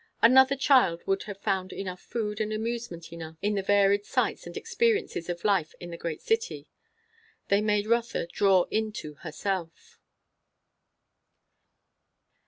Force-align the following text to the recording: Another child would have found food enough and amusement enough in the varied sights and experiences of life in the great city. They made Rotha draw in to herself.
Another 0.23 0.55
child 0.55 1.05
would 1.05 1.21
have 1.29 1.37
found 1.37 1.69
food 1.69 1.77
enough 1.79 2.15
and 2.15 2.51
amusement 2.51 3.13
enough 3.13 3.37
in 3.39 3.53
the 3.53 3.61
varied 3.61 4.03
sights 4.03 4.47
and 4.47 4.57
experiences 4.57 5.29
of 5.29 5.43
life 5.45 5.75
in 5.79 5.91
the 5.91 5.95
great 5.95 6.23
city. 6.23 6.67
They 7.49 7.61
made 7.61 7.85
Rotha 7.85 8.25
draw 8.25 8.63
in 8.71 8.93
to 8.93 9.13
herself. 9.21 9.99